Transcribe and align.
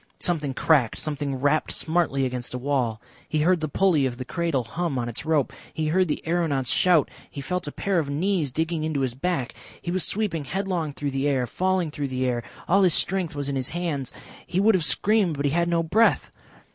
Something 0.19 0.55
cracked, 0.55 0.97
something 0.97 1.35
rapped 1.35 1.71
smartly 1.71 2.25
against 2.25 2.55
a 2.55 2.57
wall. 2.57 2.99
He 3.29 3.41
heard 3.41 3.59
the 3.59 3.67
pulley 3.67 4.07
of 4.07 4.17
the 4.17 4.25
cradle 4.25 4.63
hum 4.63 4.97
on 4.97 5.07
its 5.07 5.25
rope. 5.27 5.53
He 5.75 5.89
heard 5.89 6.07
the 6.07 6.25
aeronauts 6.27 6.71
shout. 6.71 7.11
He 7.29 7.39
felt 7.39 7.67
a 7.67 7.71
pair 7.71 7.99
of 7.99 8.09
knees 8.09 8.51
digging 8.51 8.83
into 8.83 9.01
his 9.01 9.13
back.... 9.13 9.53
He 9.79 9.91
was 9.91 10.03
sweeping 10.03 10.45
headlong 10.45 10.91
through 10.93 11.11
the 11.11 11.27
air, 11.27 11.45
falling 11.45 11.91
through 11.91 12.07
the 12.07 12.25
air. 12.25 12.41
All 12.67 12.81
his 12.81 12.95
strength 12.95 13.35
was 13.35 13.47
in 13.47 13.55
his 13.55 13.69
hands. 13.69 14.11
He 14.47 14.59
would 14.59 14.73
have 14.73 14.83
screamed 14.83 15.35
but 15.37 15.45
he 15.45 15.51
had 15.51 15.69
no 15.69 15.83
breath. 15.83 16.31